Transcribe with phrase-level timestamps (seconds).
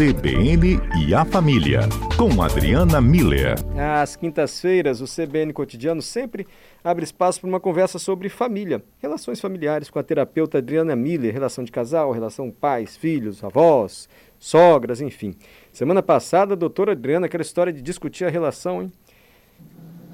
[0.00, 1.80] CBN e a Família,
[2.16, 3.56] com Adriana Miller.
[4.00, 6.46] Às quintas-feiras, o CBN Cotidiano sempre
[6.82, 11.62] abre espaço para uma conversa sobre família, relações familiares com a terapeuta Adriana Miller, relação
[11.62, 14.08] de casal, relação pais, filhos, avós,
[14.38, 15.34] sogras, enfim.
[15.70, 18.92] Semana passada, a doutora Adriana, aquela história de discutir a relação, hein?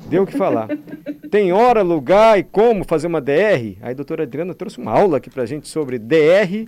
[0.09, 0.67] Deu o que falar.
[1.31, 3.77] Tem hora, lugar e como fazer uma DR?
[3.81, 6.67] Aí a doutora Adriana trouxe uma aula aqui para a gente sobre DR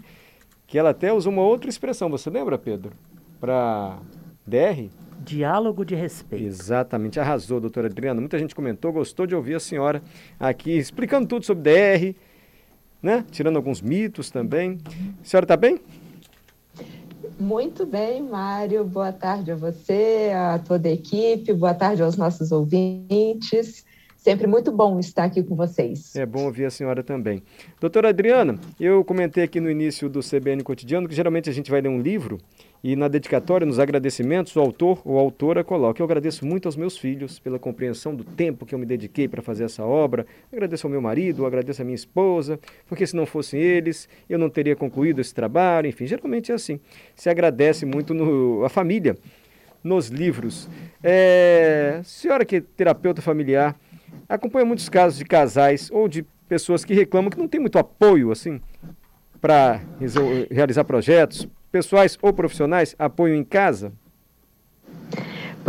[0.69, 2.93] que ela até usou uma outra expressão, você lembra, Pedro?
[3.41, 3.99] Para
[4.47, 4.91] DR?
[5.25, 6.45] Diálogo de respeito.
[6.45, 8.21] Exatamente, arrasou, doutora Adriana.
[8.21, 10.03] Muita gente comentou, gostou de ouvir a senhora
[10.39, 12.15] aqui explicando tudo sobre DR,
[13.03, 13.25] né?
[13.31, 14.79] Tirando alguns mitos também.
[15.23, 15.81] A senhora está bem?
[17.41, 18.85] Muito bem, Mário.
[18.85, 23.87] Boa tarde a você, a toda a equipe, boa tarde aos nossos ouvintes.
[24.19, 26.17] Sempre muito bom estar aqui com vocês.
[26.17, 27.41] É bom ouvir a senhora também.
[27.81, 31.81] Doutora Adriana, eu comentei aqui no início do CBN Cotidiano que geralmente a gente vai
[31.81, 32.37] ler um livro
[32.83, 36.99] e na dedicatória, nos agradecimentos, o autor ou autora coloca: Eu agradeço muito aos meus
[36.99, 40.27] filhos pela compreensão do tempo que eu me dediquei para fazer essa obra.
[40.53, 42.59] Agradeço ao meu marido, agradeço à minha esposa,
[42.89, 45.87] porque se não fossem eles, eu não teria concluído esse trabalho.
[45.87, 46.81] Enfim, geralmente é assim.
[47.15, 49.17] Se agradece muito no, a família
[49.83, 50.69] nos livros.
[51.03, 53.79] É, senhora que é terapeuta familiar,
[54.29, 58.31] acompanha muitos casos de casais ou de pessoas que reclamam que não tem muito apoio
[58.31, 58.61] assim
[59.41, 59.81] para
[60.51, 63.93] realizar projetos, pessoais ou profissionais, apoio em casa?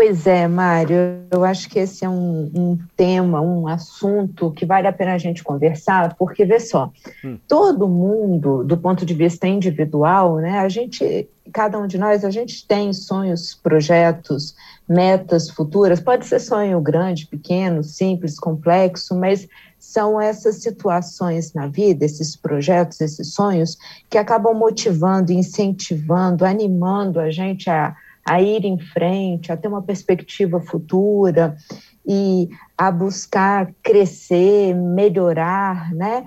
[0.02, 0.96] Pois é, Mário,
[1.30, 5.18] eu acho que esse é um, um, tema, um assunto que vale a pena a
[5.18, 6.90] gente conversar, porque vê só,
[7.22, 7.38] hum.
[7.46, 12.32] todo mundo, do ponto de vista individual, né, a gente, cada um de nós, a
[12.32, 14.56] gente tem sonhos, projetos,
[14.88, 22.06] metas futuras, pode ser sonho grande, pequeno, simples, complexo, mas são essas situações na vida,
[22.06, 23.78] esses projetos, esses sonhos,
[24.10, 27.94] que acabam motivando, incentivando, animando a gente a
[28.26, 31.58] a ir em frente, a ter uma perspectiva futura
[32.06, 36.26] e a buscar crescer, melhorar, né?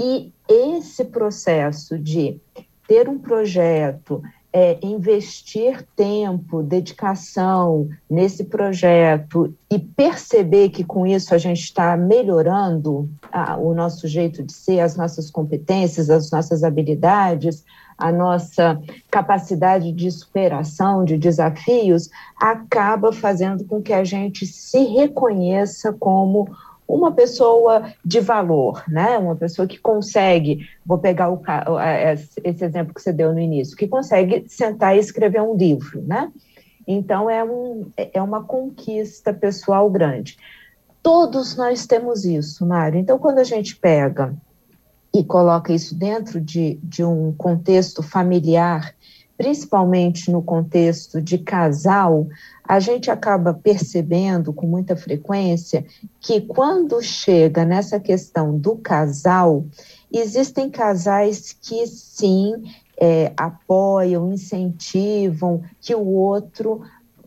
[0.00, 2.40] E esse processo de
[2.86, 4.22] ter um projeto,
[4.52, 13.10] é, investir tempo, dedicação nesse projeto e perceber que com isso a gente está melhorando
[13.32, 17.64] a, o nosso jeito de ser, as nossas competências, as nossas habilidades,
[17.96, 25.92] a nossa capacidade de superação de desafios, acaba fazendo com que a gente se reconheça
[25.92, 26.48] como
[26.86, 29.16] uma pessoa de valor, né?
[29.18, 31.40] Uma pessoa que consegue, vou pegar o,
[32.44, 36.30] esse exemplo que você deu no início, que consegue sentar e escrever um livro, né?
[36.86, 40.36] Então é, um, é uma conquista pessoal grande.
[41.02, 42.98] Todos nós temos isso, Mário.
[42.98, 44.34] Então, quando a gente pega
[45.14, 48.92] e coloca isso dentro de, de um contexto familiar,
[49.36, 52.26] principalmente no contexto de casal,
[52.66, 55.84] a gente acaba percebendo com muita frequência
[56.20, 59.64] que quando chega nessa questão do casal,
[60.12, 62.52] existem casais que sim
[62.96, 66.82] é, apoiam, incentivam que o outro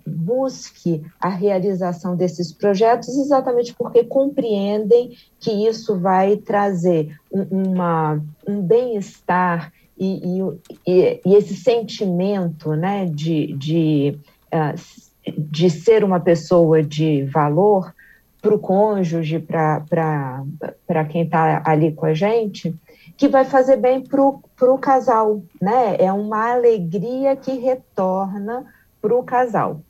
[0.08, 8.62] busque a realização desses projetos exatamente porque compreendem que isso vai trazer um, uma, um
[8.62, 10.40] bem-estar e,
[10.86, 14.20] e, e, esse sentimento né, de, de,
[14.54, 17.94] uh, de ser uma pessoa de valor
[18.42, 22.74] para o cônjuge, para quem está ali com a gente,
[23.18, 25.98] que vai fazer bem para o casal, né?
[26.00, 28.66] É uma alegria que retorna
[29.02, 29.82] para o casal.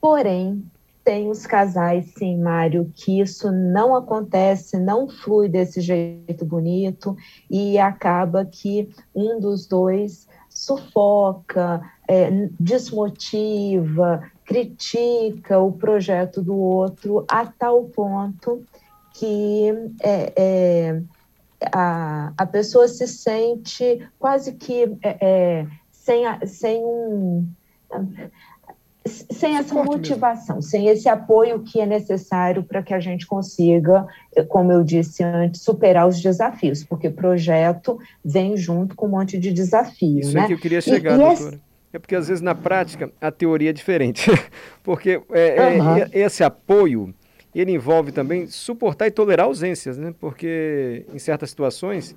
[0.00, 0.62] Porém,
[1.06, 7.16] tem os casais, sim, Mário, que isso não acontece, não flui desse jeito bonito
[7.48, 17.46] e acaba que um dos dois sufoca, é, desmotiva, critica o projeto do outro a
[17.46, 18.64] tal ponto
[19.14, 19.68] que
[20.02, 21.02] é, é,
[21.72, 27.46] a, a pessoa se sente quase que é, é, sem, sem um
[29.06, 34.06] sem essa motivação, sem esse apoio que é necessário para que a gente consiga,
[34.48, 39.52] como eu disse antes, superar os desafios, porque projeto vem junto com um monte de
[39.52, 40.28] desafios.
[40.28, 40.44] Isso né?
[40.44, 41.60] é que eu queria chegar, e, doutora.
[41.92, 44.30] E é porque às vezes na prática a teoria é diferente,
[44.82, 45.96] porque é, uhum.
[45.96, 47.14] é, esse apoio
[47.60, 50.14] ele envolve também suportar e tolerar ausências, né?
[50.20, 52.14] Porque em certas situações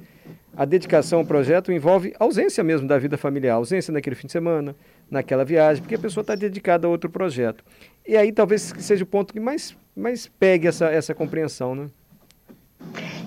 [0.55, 4.75] a dedicação ao projeto envolve ausência mesmo da vida familiar, ausência naquele fim de semana,
[5.09, 7.63] naquela viagem, porque a pessoa está dedicada a outro projeto.
[8.07, 11.89] E aí talvez seja o ponto que mais, mais pegue essa, essa compreensão, né?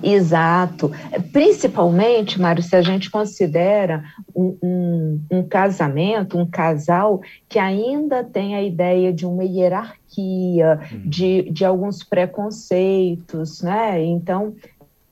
[0.02, 0.90] Exato.
[1.32, 4.04] Principalmente, Mário, se a gente considera
[4.34, 11.02] um, um, um, casamento, um casal que ainda tem a ideia de uma hierarquia, uhum.
[11.04, 14.02] de, de alguns preconceitos, né?
[14.04, 14.54] Então,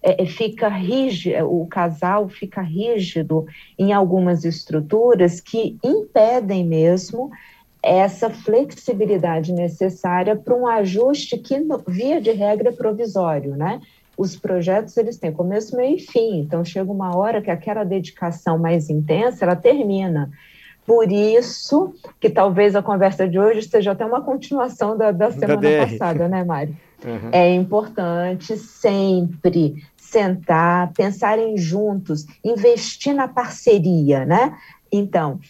[0.03, 3.47] é, é fica rígido, o casal fica rígido
[3.79, 7.31] em algumas estruturas que impedem mesmo
[7.83, 11.57] essa flexibilidade necessária para um ajuste que,
[11.89, 13.81] via de regra, é provisório, né?
[14.21, 18.59] Os projetos, eles têm começo, meio e fim, então chega uma hora que aquela dedicação
[18.59, 20.31] mais intensa, ela termina.
[20.87, 25.57] Por isso que talvez a conversa de hoje seja até uma continuação da, da semana
[25.63, 26.77] da passada, né, Mário?
[27.03, 27.31] Uhum.
[27.33, 34.55] É importante sempre sentar, pensarem juntos, investir na parceria, né?
[34.93, 35.41] Então,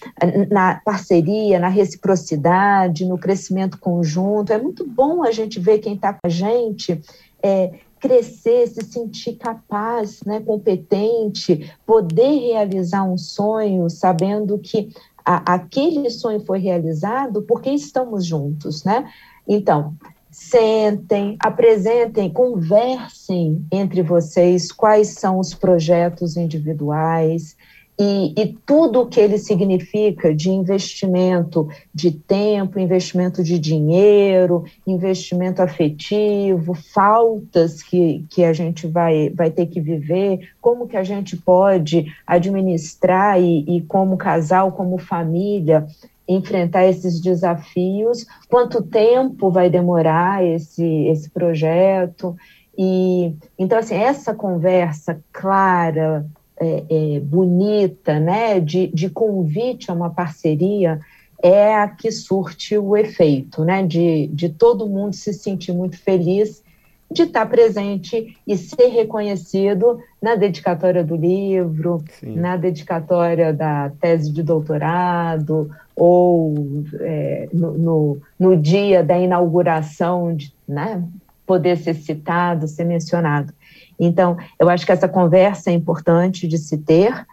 [0.49, 6.13] na parceria, na reciprocidade, no crescimento conjunto, é muito bom a gente ver quem está
[6.13, 7.01] com a gente
[7.43, 14.89] é, crescer, se sentir capaz, né, competente, poder realizar um sonho, sabendo que
[15.25, 19.09] a, aquele sonho foi realizado porque estamos juntos, né?
[19.47, 19.95] Então,
[20.31, 27.57] sentem, apresentem, conversem entre vocês quais são os projetos individuais,
[28.03, 35.61] e, e, tudo o que ele significa de investimento de tempo, investimento de dinheiro, investimento
[35.61, 41.37] afetivo, faltas que, que a gente vai, vai ter que viver, como que a gente
[41.37, 45.87] pode administrar e, e como casal, como família,
[46.27, 52.35] enfrentar esses desafios, quanto tempo vai demorar esse, esse projeto.
[52.79, 56.25] E então, assim, essa conversa clara,
[56.61, 61.01] é, é, bonita, né, de, de convite a uma parceria,
[61.43, 66.63] é a que surte o efeito, né, de, de todo mundo se sentir muito feliz
[67.11, 72.37] de estar presente e ser reconhecido na dedicatória do livro, Sim.
[72.37, 80.55] na dedicatória da tese de doutorado, ou é, no, no, no, dia da inauguração, de,
[80.69, 81.03] né,
[81.51, 83.53] poder ser citado, ser mencionado.
[83.99, 87.27] Então, eu acho que essa conversa é importante de se ter.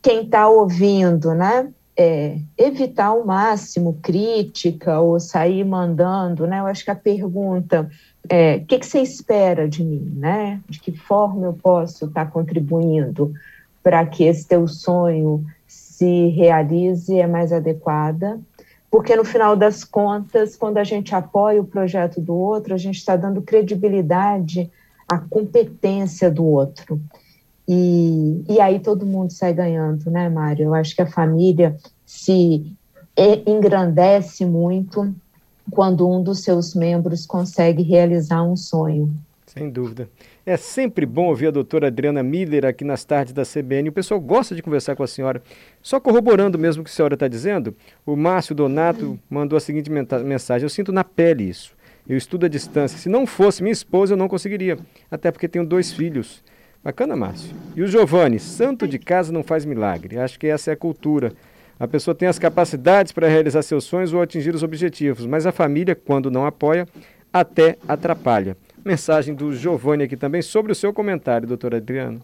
[0.00, 1.68] Quem está ouvindo, né?
[1.94, 6.60] É, evitar ao máximo crítica ou sair mandando, né?
[6.60, 7.90] Eu acho que a pergunta
[8.30, 10.62] é, o que, que, você espera de mim, né?
[10.66, 13.34] De que forma eu posso estar tá contribuindo
[13.82, 18.40] para que esse teu sonho se realize é mais adequada,
[18.90, 22.96] porque no final das contas, quando a gente apoia o projeto do outro, a gente
[22.96, 24.70] está dando credibilidade
[25.06, 27.00] a competência do outro.
[27.66, 30.64] E, e aí todo mundo sai ganhando, né, Mário?
[30.64, 32.72] Eu acho que a família se
[33.46, 35.14] engrandece muito
[35.70, 39.14] quando um dos seus membros consegue realizar um sonho.
[39.58, 40.08] Sem dúvida.
[40.46, 43.88] É sempre bom ouvir a doutora Adriana Miller aqui nas tardes da CBN.
[43.88, 45.42] O pessoal gosta de conversar com a senhora.
[45.82, 47.74] Só corroborando mesmo o que a senhora está dizendo,
[48.06, 51.76] o Márcio Donato mandou a seguinte mensagem: Eu sinto na pele isso.
[52.08, 52.98] Eu estudo à distância.
[52.98, 54.78] Se não fosse minha esposa, eu não conseguiria.
[55.10, 56.42] Até porque tenho dois filhos.
[56.82, 57.54] Bacana, Márcio.
[57.76, 60.18] E o Giovanni, santo de casa não faz milagre.
[60.18, 61.32] Acho que essa é a cultura.
[61.78, 65.52] A pessoa tem as capacidades para realizar seus sonhos ou atingir os objetivos, mas a
[65.52, 66.88] família, quando não apoia,
[67.32, 68.56] até atrapalha.
[68.88, 72.22] Mensagem do Giovanni aqui também sobre o seu comentário, doutor Adriano.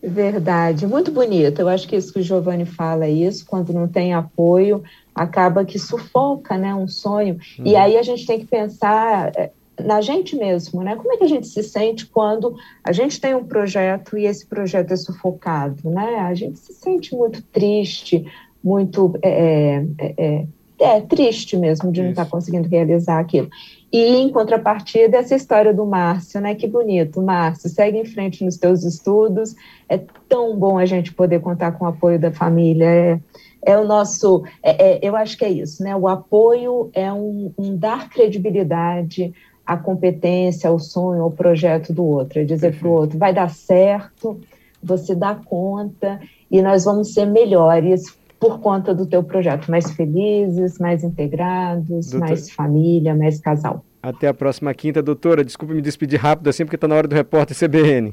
[0.00, 1.60] Verdade, muito bonito.
[1.60, 5.80] Eu acho que isso que o Giovanni fala, isso, quando não tem apoio, acaba que
[5.80, 7.36] sufoca né, um sonho.
[7.58, 7.66] Uhum.
[7.66, 10.94] E aí a gente tem que pensar eh, na gente mesmo, né?
[10.94, 14.46] Como é que a gente se sente quando a gente tem um projeto e esse
[14.46, 16.20] projeto é sufocado, né?
[16.20, 18.24] A gente se sente muito triste,
[18.62, 20.46] muito é, é, é,
[20.78, 23.50] é triste mesmo de não estar conseguindo realizar aquilo.
[23.92, 26.54] E em contrapartida, essa história do Márcio, né?
[26.54, 29.54] Que bonito, Márcio, segue em frente nos teus estudos.
[29.86, 32.86] É tão bom a gente poder contar com o apoio da família.
[32.86, 33.20] É,
[33.64, 35.94] é o nosso, é, é, eu acho que é isso, né?
[35.94, 39.34] O apoio é um, um, dar credibilidade
[39.66, 42.40] à competência, ao sonho, ao projeto do outro.
[42.40, 44.40] É dizer para o outro, vai dar certo,
[44.82, 46.18] você dá conta
[46.50, 52.28] e nós vamos ser melhores por conta do teu projeto, mais felizes, mais integrados, Doutor...
[52.28, 53.84] mais família, mais casal.
[54.02, 55.44] Até a próxima quinta, doutora.
[55.44, 58.12] Desculpe me despedir rápido assim, porque está na hora do repórter CBN.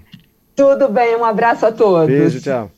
[0.55, 2.05] Tudo bem, um abraço a todos.
[2.05, 2.69] Beijo, tchau.